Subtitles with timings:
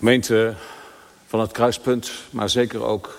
[0.00, 0.54] Gemeente
[1.26, 3.18] van het kruispunt, maar zeker ook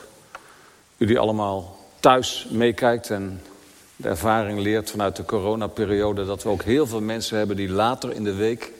[0.97, 3.41] jullie allemaal thuis meekijkt en
[3.95, 6.25] de ervaring leert vanuit de coronaperiode...
[6.25, 8.71] dat we ook heel veel mensen hebben die later in de week...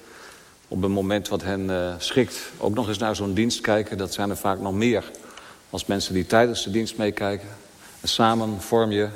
[0.67, 3.97] op een moment wat hen uh, schikt ook nog eens naar zo'n dienst kijken.
[3.97, 5.11] Dat zijn er vaak nog meer
[5.69, 7.47] als mensen die tijdens de dienst meekijken.
[8.01, 9.07] En samen vorm je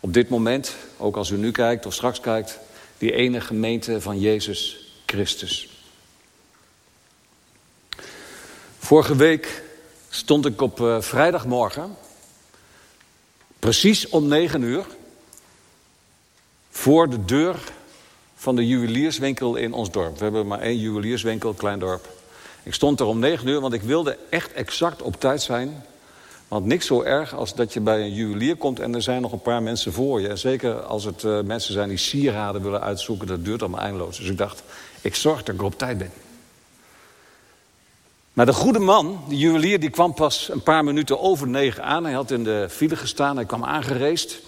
[0.00, 2.58] op dit moment, ook als u nu kijkt of straks kijkt...
[2.98, 5.69] die ene gemeente van Jezus Christus.
[8.90, 9.62] Vorige week
[10.08, 11.96] stond ik op uh, vrijdagmorgen...
[13.58, 14.84] precies om negen uur...
[16.70, 17.56] voor de deur
[18.34, 20.16] van de juwelierswinkel in ons dorp.
[20.16, 22.08] We hebben maar één juwelierswinkel, klein dorp.
[22.62, 25.84] Ik stond er om negen uur, want ik wilde echt exact op tijd zijn...
[26.48, 29.32] Want niks zo erg als dat je bij een juwelier komt en er zijn nog
[29.32, 30.28] een paar mensen voor je.
[30.28, 34.16] En zeker als het uh, mensen zijn die sieraden willen uitzoeken, dat duurt allemaal eindeloos.
[34.16, 34.62] Dus ik dacht,
[35.00, 36.12] ik zorg dat ik op tijd ben.
[38.32, 42.04] Maar de goede man, de juwelier, die kwam pas een paar minuten over negen aan.
[42.04, 44.40] Hij had in de file gestaan, hij kwam aangereest.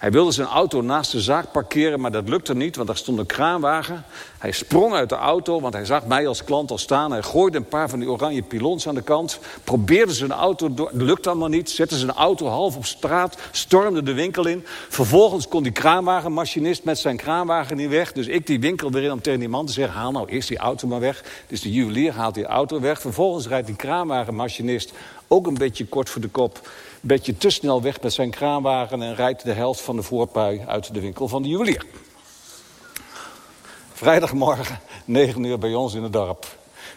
[0.00, 3.18] Hij wilde zijn auto naast de zaak parkeren, maar dat lukte niet, want daar stond
[3.18, 4.04] een kraanwagen.
[4.38, 7.10] Hij sprong uit de auto, want hij zag mij als klant al staan.
[7.10, 9.38] Hij gooide een paar van die oranje pilons aan de kant.
[9.64, 11.70] Probeerde zijn auto, door, lukte allemaal niet.
[11.70, 14.64] Zette zijn auto half op straat, stormde de winkel in.
[14.88, 18.12] Vervolgens kon die kraanwagenmachinist met zijn kraanwagen niet weg.
[18.12, 19.94] Dus ik die winkel weer om tegen die man te zeggen...
[19.94, 21.24] haal nou eerst die auto maar weg.
[21.46, 23.00] Dus de juwelier haalt die auto weg.
[23.00, 24.92] Vervolgens rijdt die kraanwagenmachinist
[25.28, 26.60] ook een beetje kort voor de kop
[27.00, 29.02] beetje te snel weg met zijn kraanwagen...
[29.02, 31.84] en rijdt de helft van de voorpui uit de winkel van de juwelier.
[33.92, 36.46] Vrijdagmorgen, 9 uur bij ons in het dorp.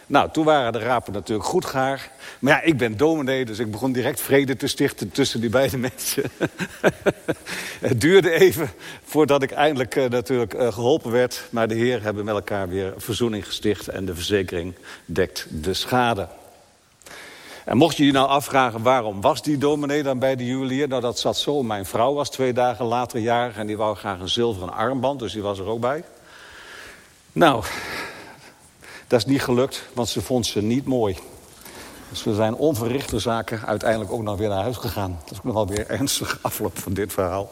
[0.06, 2.10] Nou, toen waren de rapen natuurlijk goed gaar.
[2.38, 5.78] Maar ja, ik ben dominee, dus ik begon direct vrede te stichten tussen die beide
[5.88, 6.22] mensen.
[7.88, 8.70] het duurde even
[9.04, 11.44] voordat ik eindelijk uh, natuurlijk uh, geholpen werd.
[11.50, 14.74] Maar de heer hebben met elkaar weer verzoening gesticht en de verzekering
[15.04, 16.28] dekt de schade.
[17.64, 20.88] En mocht je je nou afvragen waarom was die dominee dan bij de juwelier?
[20.88, 21.62] Nou, dat zat zo.
[21.62, 25.32] Mijn vrouw was twee dagen later jarig en die wou graag een zilveren armband, dus
[25.32, 26.04] die was er ook bij.
[27.32, 27.64] Nou,
[29.06, 31.18] dat is niet gelukt, want ze vond ze niet mooi.
[32.08, 35.18] Dus we zijn onverrichte zaken uiteindelijk ook nog weer naar huis gegaan.
[35.22, 37.50] Dat is ook nog wel weer ernstig afloop van dit verhaal.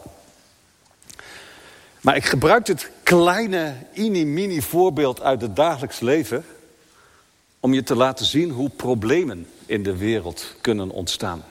[2.01, 6.45] Maar ik gebruik dit kleine, mini-mini voorbeeld uit het dagelijks leven...
[7.63, 11.45] om je te laten zien hoe problemen in de wereld kunnen ontstaan.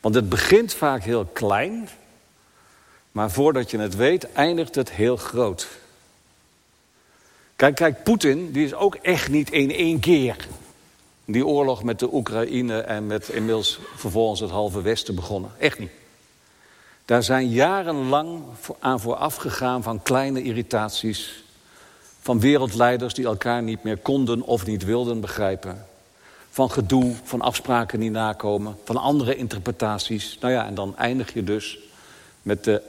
[0.00, 1.88] Want het begint vaak heel klein,
[3.12, 5.68] maar voordat je het weet, eindigt het heel groot.
[7.56, 10.48] Kijk, kijk, Poetin, die is ook echt niet in één keer
[11.24, 15.50] die oorlog met de Oekraïne en met inmiddels vervolgens het halve Westen begonnen.
[15.58, 15.90] Echt niet.
[17.04, 18.42] Daar zijn jarenlang
[18.78, 21.44] aan vooraf gegaan van kleine irritaties.
[22.20, 25.88] Van wereldleiders die elkaar niet meer konden of niet wilden begrijpen
[26.50, 30.36] van gedoe, van afspraken niet nakomen, van andere interpretaties.
[30.40, 31.78] Nou ja, en dan eindig je dus
[32.42, 32.82] met de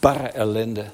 [0.00, 0.84] barre ellende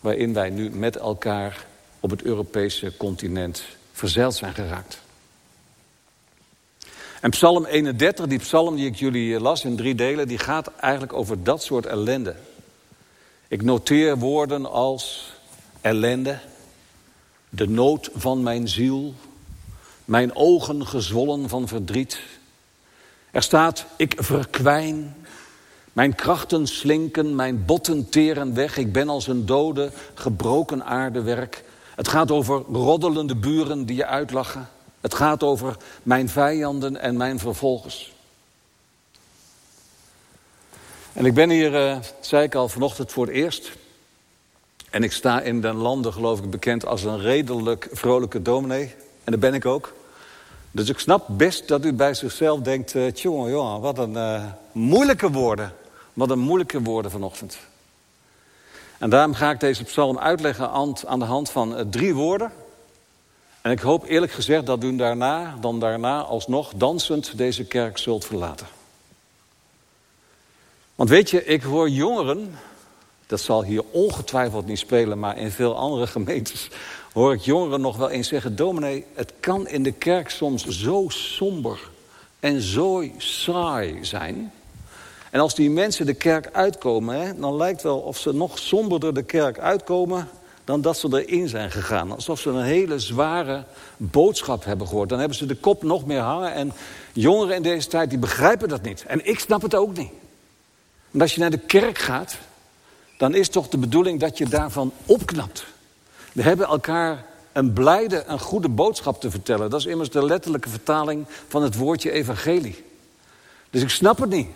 [0.00, 1.66] waarin wij nu met elkaar
[2.00, 5.00] op het Europese continent verzeild zijn geraakt.
[7.20, 11.12] En Psalm 31, die psalm die ik jullie las in drie delen, die gaat eigenlijk
[11.12, 12.34] over dat soort ellende.
[13.48, 15.32] Ik noteer woorden als
[15.80, 16.38] ellende,
[17.50, 19.14] de nood van mijn ziel,
[20.04, 22.20] mijn ogen gezwollen van verdriet.
[23.30, 25.16] Er staat, ik verkwijn,
[25.92, 28.76] mijn krachten slinken, mijn botten teren weg.
[28.76, 31.64] Ik ben als een dode, gebroken aardewerk.
[31.94, 34.68] Het gaat over roddelende buren die je uitlachen.
[35.00, 38.12] Het gaat over mijn vijanden en mijn vervolgers.
[41.12, 43.70] En ik ben hier, uh, zei ik al vanochtend voor het eerst.
[44.90, 48.94] En ik sta in den landen, geloof ik, bekend als een redelijk vrolijke dominee.
[49.24, 49.92] En dat ben ik ook.
[50.70, 52.94] Dus ik snap best dat u bij zichzelf denkt...
[52.94, 55.72] Uh, tjonge, wat een uh, moeilijke woorden.
[56.12, 57.58] Wat een moeilijke woorden vanochtend.
[58.98, 62.52] En daarom ga ik deze psalm uitleggen aan, de hand van uh, drie woorden.
[63.60, 68.24] En ik hoop eerlijk gezegd dat u daarna, dan daarna alsnog dansend deze kerk zult
[68.24, 68.66] verlaten.
[70.94, 72.58] Want weet je, ik hoor jongeren...
[73.28, 76.68] dat zal hier ongetwijfeld niet spelen, maar in veel andere gemeentes
[77.12, 78.56] hoor ik jongeren nog wel eens zeggen...
[78.56, 81.90] dominee, het kan in de kerk soms zo somber
[82.40, 84.52] en zo saai zijn...
[85.30, 89.14] En als die mensen de kerk uitkomen, hè, dan lijkt wel of ze nog somberder
[89.14, 90.28] de kerk uitkomen
[90.64, 92.12] dan dat ze erin zijn gegaan.
[92.12, 93.64] Alsof ze een hele zware
[93.96, 95.08] boodschap hebben gehoord.
[95.08, 96.52] Dan hebben ze de kop nog meer hangen.
[96.52, 96.72] En
[97.12, 99.04] jongeren in deze tijd die begrijpen dat niet.
[99.06, 100.10] En ik snap het ook niet.
[101.10, 102.38] Want als je naar de kerk gaat,
[103.18, 105.66] dan is toch de bedoeling dat je daarvan opknapt.
[106.32, 109.70] We hebben elkaar een blijde, een goede boodschap te vertellen.
[109.70, 112.84] Dat is immers de letterlijke vertaling van het woordje evangelie.
[113.70, 114.48] Dus ik snap het niet.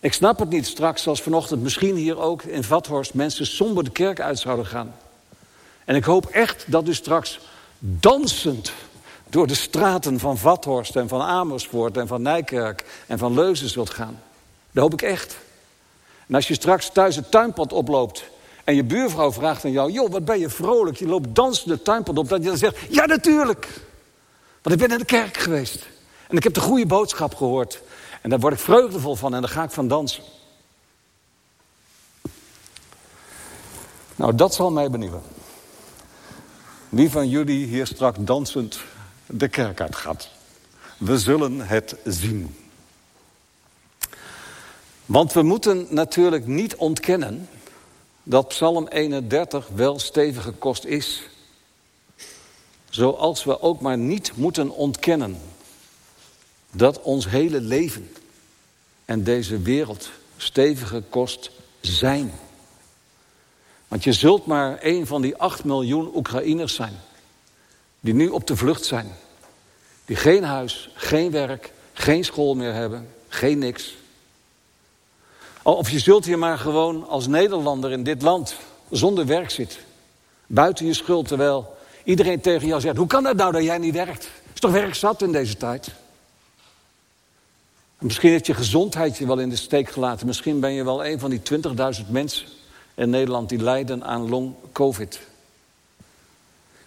[0.00, 3.14] Ik snap het niet straks, zoals vanochtend misschien hier ook in Vathorst...
[3.14, 4.94] mensen somber de kerk uit zouden gaan.
[5.84, 7.40] En ik hoop echt dat u straks
[7.78, 8.72] dansend
[9.30, 13.90] door de straten van Vathorst en van Amersfoort en van Nijkerk en van Leuzen zult
[13.90, 14.22] gaan.
[14.70, 15.36] Dat hoop ik echt.
[16.26, 18.24] En als je straks thuis het tuinpad oploopt
[18.64, 19.92] en je buurvrouw vraagt aan jou...
[19.92, 22.28] joh, wat ben je vrolijk, je loopt dansend het tuinpad op...
[22.28, 23.68] dat je dan zegt, ja natuurlijk,
[24.62, 25.86] want ik ben in de kerk geweest.
[26.28, 27.82] En ik heb de goede boodschap gehoord.
[28.22, 30.22] En daar word ik vreugdevol van en daar ga ik van dansen.
[34.16, 35.22] Nou, dat zal mij benieuwen.
[36.88, 38.78] Wie van jullie hier straks dansend
[39.26, 40.28] de kerk uitgaat?
[40.98, 42.65] We zullen het zien.
[45.06, 47.48] Want we moeten natuurlijk niet ontkennen
[48.22, 51.22] dat Psalm 31 wel stevige kost is.
[52.90, 55.38] Zoals we ook maar niet moeten ontkennen
[56.70, 58.12] dat ons hele leven
[59.04, 61.50] en deze wereld stevige kost
[61.80, 62.32] zijn.
[63.88, 66.94] Want je zult maar een van die 8 miljoen Oekraïners zijn.
[68.00, 69.12] Die nu op de vlucht zijn.
[70.04, 73.94] Die geen huis, geen werk, geen school meer hebben, geen niks.
[75.66, 78.56] Of je zult hier maar gewoon als Nederlander in dit land
[78.90, 79.78] zonder werk zitten.
[80.46, 82.96] Buiten je schuld, terwijl iedereen tegen jou zegt...
[82.96, 84.30] hoe kan het nou dat jij niet werkt?
[84.52, 85.90] Is toch werk zat in deze tijd?
[87.98, 90.26] misschien heeft je gezondheid je wel in de steek gelaten.
[90.26, 91.40] Misschien ben je wel een van die
[92.00, 92.46] 20.000 mensen
[92.94, 93.48] in Nederland...
[93.48, 95.20] die lijden aan long-covid.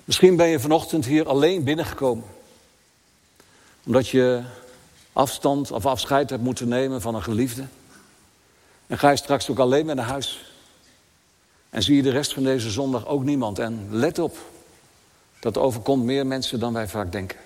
[0.06, 2.26] Misschien ben je vanochtend hier alleen binnengekomen.
[3.86, 4.42] Omdat je
[5.14, 7.66] afstand of afscheid hebt moeten nemen van een geliefde.
[8.90, 10.54] En ga je straks ook alleen mee naar huis.
[11.70, 13.60] En zie je de rest van deze zondag ook niemand.
[13.60, 14.38] En let op,
[15.40, 17.38] dat overkomt meer mensen dan wij vaak denken.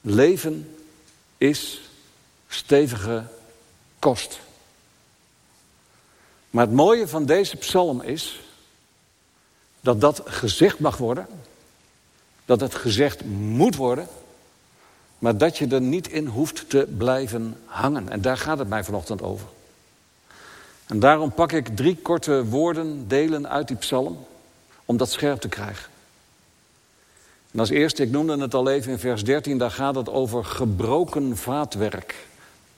[0.00, 0.76] Leven
[1.38, 1.80] is
[2.48, 3.24] stevige
[3.98, 4.38] kost.
[6.50, 8.40] Maar het mooie van deze psalm is
[9.80, 11.26] dat dat gezegd mag worden,
[12.44, 14.08] dat het gezegd moet worden,
[15.18, 18.08] maar dat je er niet in hoeft te blijven hangen.
[18.08, 19.46] En daar gaat het mij vanochtend over.
[20.86, 24.26] En daarom pak ik drie korte woorden, delen uit die psalm,
[24.84, 25.90] om dat scherp te krijgen.
[27.50, 30.44] En als eerste, ik noemde het al even in vers 13, daar gaat het over
[30.44, 32.26] gebroken vaatwerk.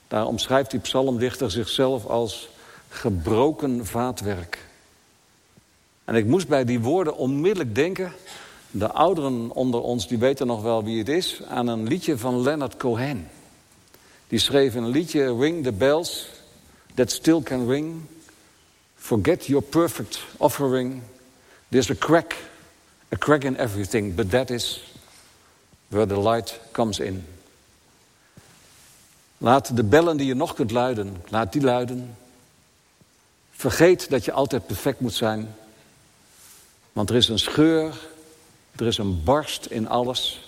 [0.07, 2.49] Daar omschrijft die psalmdichter zichzelf als
[2.89, 4.57] gebroken vaatwerk.
[6.05, 8.11] En ik moest bij die woorden onmiddellijk denken
[8.71, 11.41] de ouderen onder ons die weten nog wel wie het is...
[11.47, 13.29] aan een liedje van Leonard Cohen.
[14.27, 16.27] Die schreef een liedje, Ring the Bells,
[16.93, 18.01] That Still Can Ring.
[18.95, 21.01] Forget your perfect offering.
[21.69, 22.35] There's a crack,
[23.13, 24.83] a crack in everything, but that is
[25.87, 27.25] where the light comes in.
[29.37, 32.17] Laat de bellen die je nog kunt luiden, laat die luiden.
[33.51, 35.55] Vergeet dat je altijd perfect moet zijn.
[36.93, 38.08] Want er is een scheur
[38.75, 40.41] er is een barst in alles.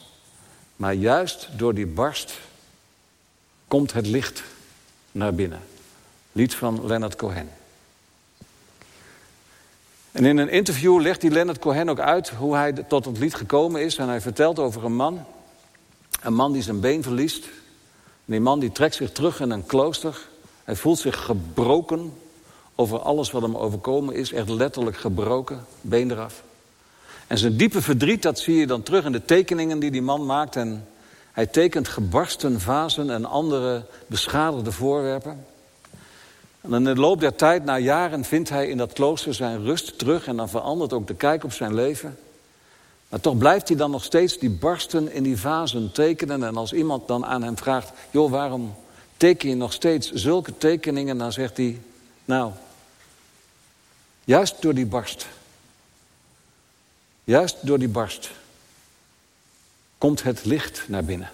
[0.76, 2.40] Maar juist door die barst
[3.68, 4.44] komt het licht
[5.12, 5.60] naar binnen.
[6.32, 7.50] Lied van Leonard Cohen.
[10.12, 13.34] En in een interview legt die Leonard Cohen ook uit hoe hij tot het lied
[13.34, 13.98] gekomen is.
[13.98, 15.26] En hij vertelt over een man.
[16.22, 17.46] Een man die zijn been verliest.
[18.26, 20.28] Die man die trekt zich terug in een klooster.
[20.64, 22.14] Hij voelt zich gebroken
[22.76, 24.32] over alles wat hem overkomen is.
[24.32, 26.44] Echt letterlijk gebroken, been eraf.
[27.32, 30.26] En zijn diepe verdriet, dat zie je dan terug in de tekeningen die die man
[30.26, 30.56] maakt.
[30.56, 30.88] En
[31.32, 35.46] hij tekent gebarsten vazen en andere beschadigde voorwerpen.
[36.62, 40.00] En in de loop der tijd, na jaren, vindt hij in dat klooster zijn rust
[40.00, 40.28] terug...
[40.28, 42.18] en dan verandert ook de kijk op zijn leven.
[43.10, 46.44] Maar toch blijft hij dan nog steeds die barsten in die vazen tekenen.
[46.44, 47.92] En als iemand dan aan hem vraagt...
[48.10, 48.76] joh, waarom
[49.18, 51.18] teken je nog steeds zulke tekeningen?
[51.18, 51.82] Dan zegt hij,
[52.26, 52.52] nou,
[54.24, 55.28] juist door die barst...
[57.32, 58.32] Juist door die barst
[59.98, 61.32] komt het licht naar binnen.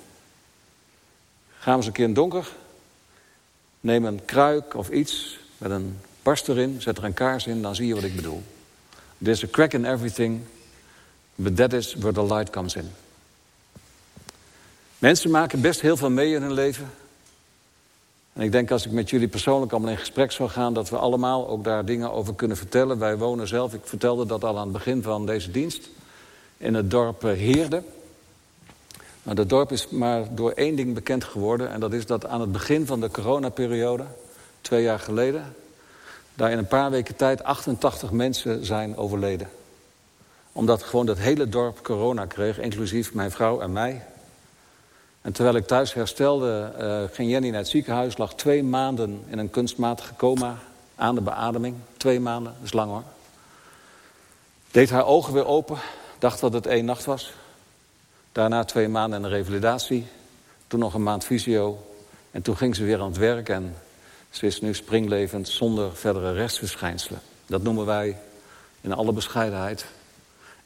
[1.59, 2.47] Gaan we eens een keer in donker.
[3.79, 6.81] Neem een kruik of iets met een barst erin.
[6.81, 8.43] Zet er een kaars in, dan zie je wat ik bedoel.
[9.23, 10.41] There's a crack in everything.
[11.35, 12.91] But that is where the light comes in.
[14.97, 16.89] Mensen maken best heel veel mee in hun leven.
[18.37, 20.73] En ik denk als ik met jullie persoonlijk allemaal in gesprek zou gaan...
[20.73, 22.99] dat we allemaal ook daar dingen over kunnen vertellen.
[22.99, 25.89] Wij wonen zelf, ik vertelde dat al aan het begin van deze dienst...
[26.57, 27.83] in het dorp eh, Heerde.
[29.23, 31.71] Maar dat dorp is maar door één ding bekend geworden...
[31.71, 34.05] en dat is dat aan het begin van de coronaperiode,
[34.61, 35.55] twee jaar geleden...
[36.33, 39.49] daar in een paar weken tijd 88 mensen zijn overleden.
[40.51, 44.05] Omdat gewoon dat hele dorp corona kreeg, inclusief mijn vrouw en mij.
[45.27, 48.17] En terwijl ik thuis herstelde, uh, ging Jenny naar het ziekenhuis.
[48.17, 50.57] Lag twee maanden in een kunstmatige coma
[50.95, 51.75] aan de beademing.
[51.97, 53.03] Twee maanden, dat is lang hoor.
[54.71, 55.77] Deed haar ogen weer open.
[56.19, 57.33] Dacht dat het één nacht was.
[58.31, 60.07] Daarna twee maanden in de revalidatie.
[60.67, 61.85] Toen nog een maand fysio.
[62.31, 63.49] En toen ging ze weer aan het werk.
[63.49, 63.75] En
[64.29, 67.21] ze is nu springlevend zonder verdere rechtsverschijnselen.
[67.45, 68.17] Dat noemen wij
[68.81, 69.85] in alle bescheidenheid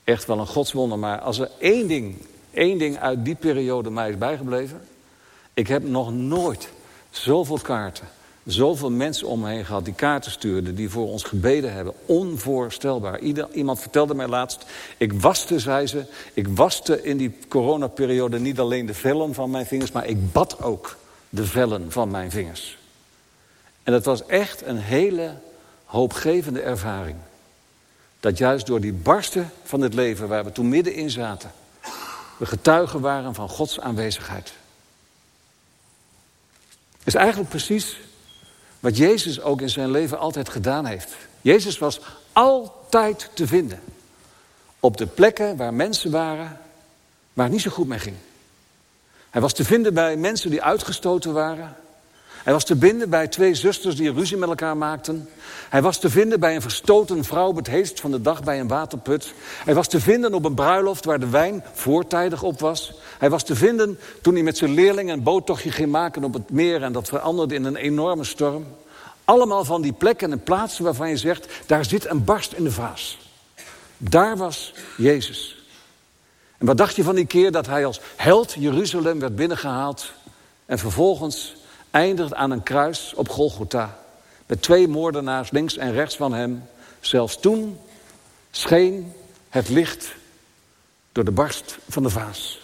[0.04, 1.00] echt wel een godswonder.
[1.00, 4.82] Maar als er één ding, één ding uit die periode mij is bijgebleven...
[5.54, 6.70] ik heb nog nooit
[7.10, 8.08] zoveel kaarten,
[8.46, 9.86] zoveel mensen om me heen gehad...
[9.86, 11.94] die kaarten stuurden, die voor ons gebeden hebben.
[12.06, 13.20] Onvoorstelbaar.
[13.20, 14.66] Ieder, iemand vertelde mij laatst...
[14.98, 19.66] ik waste, zei ze, ik waste in die coronaperiode niet alleen de vellen van mijn
[19.66, 19.92] vingers...
[19.92, 20.98] maar ik bad ook
[21.30, 22.78] de vellen van mijn vingers.
[23.84, 25.34] En dat was echt een hele
[25.86, 27.16] hoopgevende ervaring.
[28.20, 31.52] Dat juist door die barsten van het leven waar we toen middenin zaten...
[32.42, 34.54] we getuigen waren van Gods aanwezigheid.
[37.04, 37.98] is eigenlijk precies
[38.80, 41.16] wat Jezus ook in zijn leven altijd gedaan heeft.
[41.42, 42.00] Jezus was
[42.34, 43.80] altijd te vinden.
[44.80, 46.60] Op de plekken waar mensen waren
[47.34, 48.16] waar het niet zo goed mee ging.
[49.30, 51.76] Hij was te vinden bij mensen die uitgestoten waren.
[52.44, 55.30] Hij was te vinden bij twee zusters die ruzie met elkaar maakten.
[55.70, 58.60] Hij was te vinden bij een verstoten vrouw op het heest van de dag bij
[58.60, 59.34] een waterput.
[59.66, 62.94] Hij was te vinden op een bruiloft waar de wijn voortijdig op was.
[63.18, 66.50] Hij was te vinden toen hij met zijn leerlingen een boottochtje ging maken op het
[66.50, 66.84] meer...
[66.84, 68.66] en dat veranderde in een enorme storm.
[69.26, 71.48] Allemaal van die plekken en plaatsen waarvan je zegt...
[71.66, 73.18] daar zit een barst in de vaas.
[73.98, 75.66] Daar was Jezus.
[76.58, 80.12] En wat dacht je van die keer dat hij als held Jeruzalem werd binnengehaald...
[80.66, 81.60] en vervolgens
[81.92, 84.00] eindigt aan een kruis op Golgotha.
[84.46, 86.64] Met twee moordenaars links en rechts van hem.
[87.00, 87.80] Zelfs toen
[88.52, 89.14] scheen
[89.50, 90.14] het licht
[91.12, 92.60] door de barst van de vaas.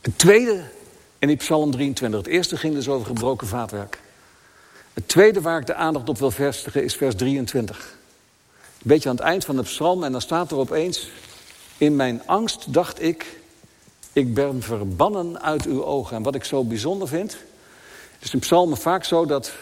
[0.00, 0.64] Het tweede
[1.18, 2.18] in die Psalm 23.
[2.20, 4.00] Het eerste ging dus over gebroken vaatwerk.
[4.94, 7.96] Het tweede waar ik de aandacht op wil vestigen is vers 23.
[8.58, 11.08] Een beetje aan het eind van de psalm en dan staat er opeens...
[11.78, 13.40] In mijn angst dacht ik,
[14.16, 16.16] ik ben verbannen uit uw ogen.
[16.16, 17.36] En wat ik zo bijzonder vind...
[18.18, 19.52] Is in psalmen vaak zo dat,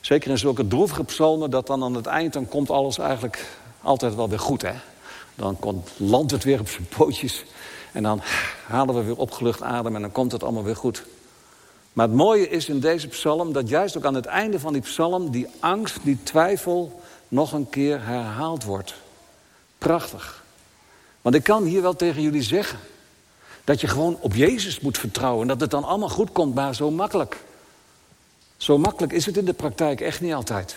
[0.00, 1.50] zeker in zulke droevige psalmen...
[1.50, 3.46] dat dan aan het eind, dan komt alles eigenlijk
[3.82, 4.62] altijd wel weer goed.
[4.62, 4.72] Hè?
[5.34, 7.44] Dan komt, landt het weer op zijn pootjes.
[7.92, 8.20] En dan
[8.66, 11.04] halen we weer opgelucht adem en dan komt het allemaal weer goed.
[11.92, 14.82] Maar het mooie is in deze psalm dat juist ook aan het einde van die
[14.82, 15.30] psalm...
[15.30, 18.94] die angst, die twijfel nog een keer herhaald wordt.
[19.78, 20.44] Prachtig.
[21.22, 22.78] Want ik kan hier wel tegen jullie zeggen...
[23.70, 25.46] Dat je gewoon op Jezus moet vertrouwen.
[25.46, 27.36] Dat het dan allemaal goed komt, maar zo makkelijk.
[28.56, 30.76] Zo makkelijk is het in de praktijk echt niet altijd.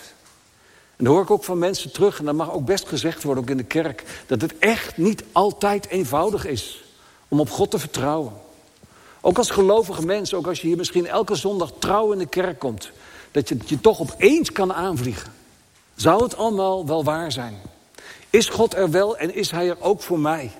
[0.95, 3.43] En dan hoor ik ook van mensen terug, en dat mag ook best gezegd worden,
[3.43, 6.83] ook in de kerk, dat het echt niet altijd eenvoudig is
[7.27, 8.33] om op God te vertrouwen.
[9.21, 12.59] Ook als gelovige mens, ook als je hier misschien elke zondag trouw in de kerk
[12.59, 12.91] komt,
[13.31, 15.33] dat je je toch opeens kan aanvliegen.
[15.95, 17.61] Zou het allemaal wel waar zijn?
[18.29, 20.51] Is God er wel en is Hij er ook voor mij?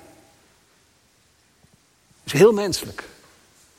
[2.24, 3.04] Is heel menselijk.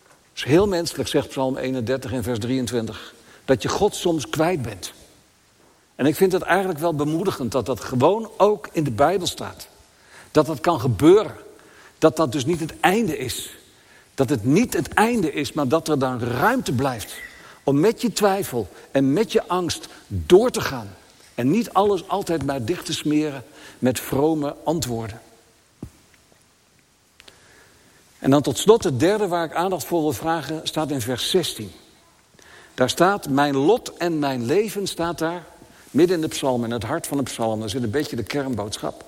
[0.02, 3.14] Het is heel menselijk, zegt Psalm 31 in vers 23.
[3.44, 4.92] Dat je God soms kwijt bent.
[5.94, 9.68] En ik vind het eigenlijk wel bemoedigend dat dat gewoon ook in de Bijbel staat.
[10.30, 11.34] Dat dat kan gebeuren.
[11.98, 13.54] Dat dat dus niet het einde is.
[14.14, 17.14] Dat het niet het einde is, maar dat er dan ruimte blijft.
[17.64, 20.88] Om met je twijfel en met je angst door te gaan.
[21.34, 23.44] En niet alles altijd maar dicht te smeren
[23.78, 25.20] met vrome antwoorden.
[28.24, 31.30] En dan tot slot het derde waar ik aandacht voor wil vragen, staat in vers
[31.30, 31.70] 16.
[32.74, 35.44] Daar staat, mijn lot en mijn leven staat daar,
[35.90, 37.60] midden in de psalm, in het hart van de psalm.
[37.60, 39.04] Daar zit een beetje de kernboodschap.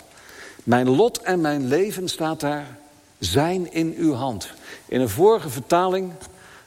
[0.65, 2.79] Mijn lot en mijn leven staat daar,
[3.19, 4.51] zijn in uw hand.
[4.87, 6.13] In een vorige vertaling,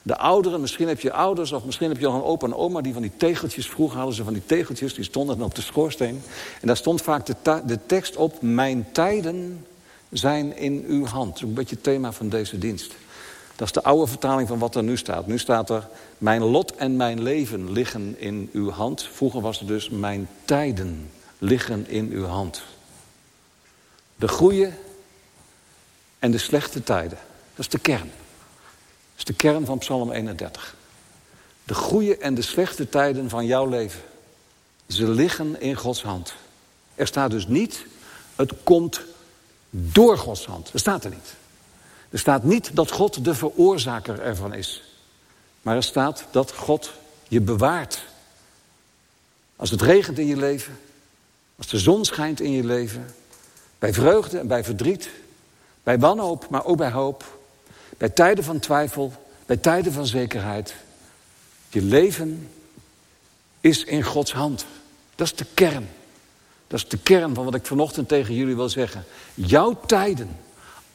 [0.01, 1.51] de ouderen, misschien heb je ouders...
[1.51, 3.69] of misschien heb je nog een opa en oma die van die tegeltjes...
[3.69, 6.21] vroeger hadden ze van die tegeltjes, die stonden dan op de schoorsteen.
[6.61, 8.41] En daar stond vaak de, de tekst op...
[8.41, 9.65] mijn tijden
[10.09, 11.41] zijn in uw hand.
[11.41, 12.93] Een beetje het thema van deze dienst.
[13.55, 15.27] Dat is de oude vertaling van wat er nu staat.
[15.27, 15.87] Nu staat er,
[16.17, 19.03] mijn lot en mijn leven liggen in uw hand.
[19.13, 22.63] Vroeger was het dus, mijn tijden liggen in uw hand.
[24.15, 24.71] De goede
[26.19, 27.17] en de slechte tijden.
[27.55, 28.09] Dat is de kern.
[28.09, 30.75] Dat is de kern van Psalm 31.
[31.63, 34.01] De goede en de slechte tijden van jouw leven.
[34.87, 36.33] Ze liggen in Gods hand.
[36.95, 37.85] Er staat dus niet,
[38.35, 39.01] het komt
[39.69, 40.71] door Gods hand.
[40.71, 41.35] Dat staat er niet.
[42.09, 44.83] Er staat niet dat God de veroorzaker ervan is.
[45.61, 46.91] Maar er staat dat God
[47.27, 48.03] je bewaart.
[49.55, 50.79] Als het regent in je leven,
[51.57, 53.15] Als de zon schijnt in je leven,
[53.79, 55.09] bij vreugde en bij verdriet,
[55.83, 57.39] bij wanhoop, maar ook bij hoop,
[57.97, 59.13] bij tijden van twijfel,
[59.45, 60.75] bij tijden van zekerheid.
[61.69, 62.49] Je leven
[63.59, 64.65] is in Gods hand.
[65.15, 65.89] Dat is de kern.
[66.69, 69.05] Dat is de kern van wat ik vanochtend tegen jullie wil zeggen.
[69.33, 70.37] Jouw tijden,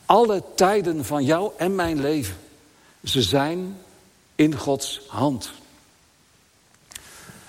[0.06, 2.36] alle tijden van jou en mijn leven,
[3.04, 3.76] ze zijn
[4.34, 5.52] in Gods hand.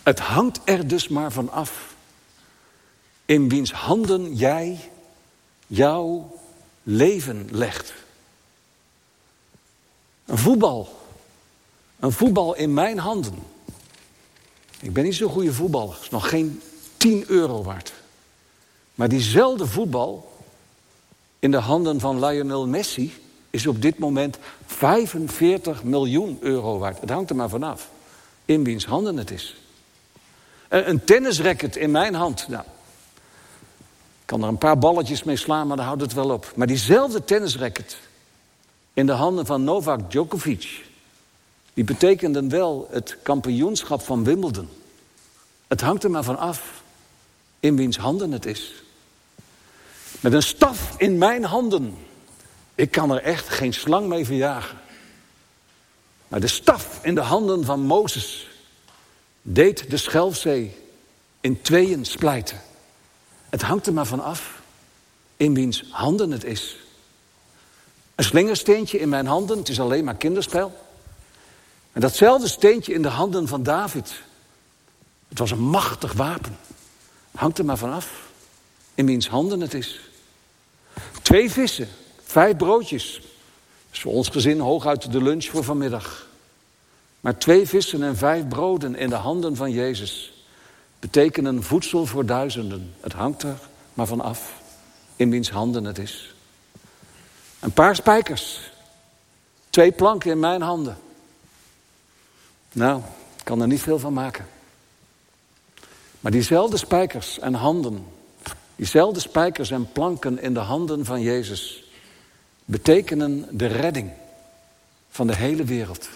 [0.04, 1.96] Het hangt er dus maar van af
[3.26, 4.90] in wiens handen jij
[5.68, 6.40] jouw
[6.84, 7.94] leven legt.
[10.26, 11.00] Een voetbal.
[12.00, 13.36] Een voetbal in mijn handen.
[14.80, 15.98] Ik ben niet zo'n goede voetballer.
[16.02, 16.62] is nog geen
[16.98, 17.94] 10 euro waard.
[18.96, 20.34] Maar diezelfde voetbal
[21.40, 23.14] in de handen van Lionel Messi
[23.50, 27.02] is op dit moment 45 miljoen euro waard.
[27.02, 27.90] Het hangt er maar vanaf.
[28.46, 29.56] In wiens handen het is.
[30.68, 32.48] Een tennisracket in mijn hand.
[32.48, 36.52] Nou, ik kan er een paar balletjes mee slaan, maar dan houdt het wel op.
[36.56, 37.98] Maar diezelfde tennisracket
[38.94, 40.86] in de handen van Novak Djokovic...
[41.74, 44.70] die betekenden wel het kampioenschap van Wimbledon.
[45.68, 46.84] Het hangt er maar van af
[47.60, 48.85] in wiens handen het is.
[50.20, 51.98] Met een staf in mijn handen.
[52.76, 54.78] Ik kan er echt geen slang mee verjagen.
[56.28, 58.48] Maar de staf in de handen van Mozes
[59.42, 60.78] deed de Schelfzee
[61.42, 62.62] in tweeën splijten.
[63.50, 64.62] Het hangt er maar van af
[65.38, 66.78] in wiens handen het is.
[68.16, 70.86] Een slingersteentje in mijn handen, het is alleen maar kinderspel.
[71.92, 74.14] En datzelfde steentje in de handen van David.
[75.28, 76.58] Het was een machtig wapen.
[77.32, 78.25] Hangt er maar van af
[78.96, 80.00] in wiens handen het is.
[81.22, 81.88] Twee vissen,
[82.24, 83.14] vijf broodjes.
[83.14, 83.24] Dat
[83.92, 86.28] is voor ons gezin hooguit de lunch voor vanmiddag.
[87.20, 90.34] Maar twee vissen en vijf broden in de handen van Jezus
[91.00, 92.94] betekenen voedsel voor duizenden.
[93.00, 93.58] Het hangt er
[93.94, 94.54] maar van af
[95.16, 96.34] in wiens handen het is.
[97.60, 98.60] Een paar spijkers.
[99.70, 100.98] Twee planken in mijn handen.
[102.72, 103.02] Nou,
[103.38, 104.48] ik kan er niet veel van maken.
[106.20, 108.08] Maar diezelfde spijkers en handen,
[108.76, 111.84] diezelfde spijkers en planken in de handen van Jezus,
[112.66, 114.12] betekenen de redding
[115.10, 116.10] van de hele wereld.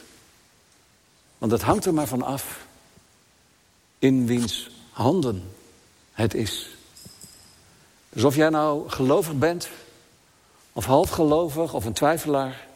[1.37, 2.65] Want het hangt er maar van af
[3.99, 5.43] in wiens handen
[6.11, 6.69] het is.
[8.09, 9.69] Dus of jij nou gelovig bent,
[10.73, 12.67] of halfgelovig, of een twijfelaar,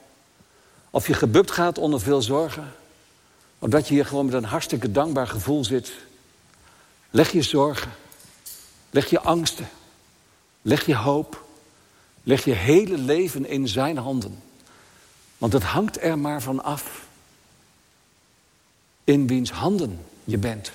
[0.89, 2.74] of je gebukt gaat onder veel zorgen,
[3.60, 5.93] of dat je hier gewoon met een hartstikke dankbaar gevoel zit,
[7.10, 7.91] leg je zorgen,
[8.93, 9.69] leg je angsten,
[10.62, 11.45] leg je hoop,
[12.23, 14.43] leg je hele leven in zijn handen.
[15.38, 17.08] Want het hangt er maar van af
[19.03, 20.71] in wiens handen je bent.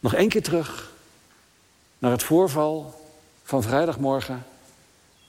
[0.00, 0.92] Nog één keer terug
[1.98, 3.10] naar het voorval
[3.44, 4.46] van vrijdagmorgen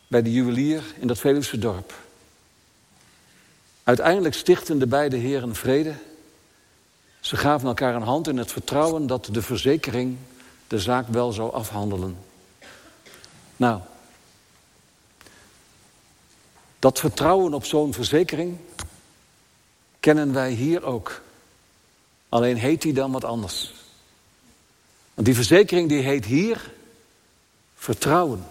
[0.07, 1.93] bij de juwelier in dat Veluwse dorp.
[3.83, 5.93] Uiteindelijk stichten de beide heren vrede.
[7.21, 10.17] Ze gaven elkaar een hand in het vertrouwen dat de verzekering
[10.67, 12.17] de zaak wel zou afhandelen.
[13.55, 13.79] Nou,
[16.79, 18.57] dat vertrouwen op zo'n verzekering
[19.99, 21.21] kennen wij hier ook.
[22.29, 23.73] Alleen heet die dan wat anders.
[25.13, 26.71] Want die verzekering die heet hier
[27.75, 28.45] vertrouwen.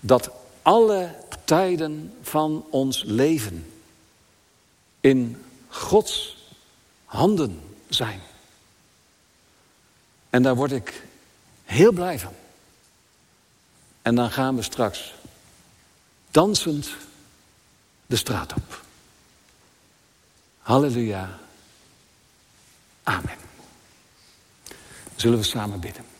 [0.00, 0.30] Dat
[0.62, 3.72] alle tijden van ons leven
[5.00, 6.43] in Gods
[7.14, 8.20] handen zijn.
[10.30, 11.02] En daar word ik
[11.64, 12.34] heel blij van.
[14.02, 15.14] En dan gaan we straks
[16.30, 16.90] dansend
[18.06, 18.84] de straat op.
[20.58, 21.38] Halleluja.
[23.02, 23.38] Amen.
[25.16, 26.13] Zullen we samen bidden?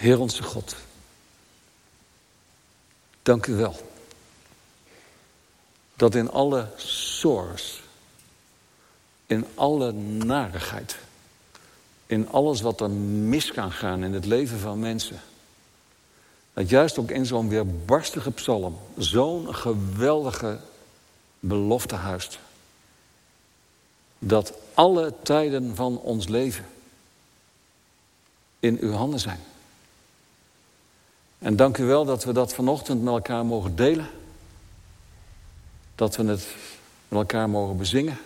[0.00, 0.76] Heer onze God,
[3.22, 3.76] dank u wel
[5.94, 7.80] dat in alle source,
[9.26, 10.96] in alle narigheid,
[12.06, 15.20] in alles wat er mis kan gaan in het leven van mensen,
[16.52, 20.60] dat juist ook in zo'n weerbarstige psalm zo'n geweldige
[21.40, 22.38] belofte huist.
[24.18, 26.66] Dat alle tijden van ons leven
[28.60, 29.40] in uw handen zijn.
[31.40, 34.08] En dank u wel dat we dat vanochtend met elkaar mogen delen.
[35.94, 36.46] Dat we het
[37.08, 38.18] met elkaar mogen bezingen.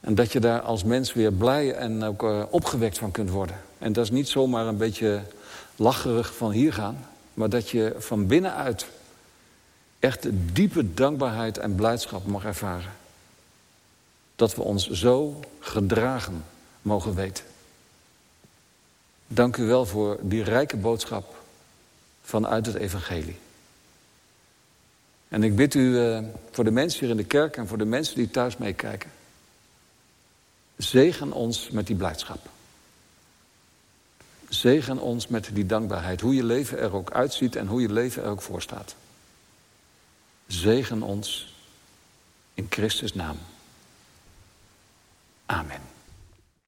[0.00, 3.60] En dat je daar als mens weer blij en ook uh, opgewekt van kunt worden.
[3.78, 5.22] En dat is niet zomaar een beetje
[5.76, 7.06] lacherig van hier gaan.
[7.34, 8.86] Maar dat je van binnenuit
[9.98, 12.92] echt diepe dankbaarheid en blijdschap mag ervaren.
[14.36, 16.44] Dat we ons zo gedragen
[16.82, 17.44] mogen weten.
[19.26, 21.35] Dank u wel voor die rijke boodschap
[22.26, 23.36] vanuit het evangelie.
[25.28, 26.18] En ik bid u uh,
[26.50, 29.10] voor de mensen hier in de kerk en voor de mensen die thuis meekijken.
[30.76, 32.48] Zegen ons met die blijdschap.
[34.48, 36.20] Zegen ons met die dankbaarheid.
[36.20, 38.94] Hoe je leven er ook uitziet en hoe je leven er ook voor staat.
[40.46, 41.54] Zegen ons
[42.54, 43.38] in Christus naam.
[45.46, 45.95] Amen.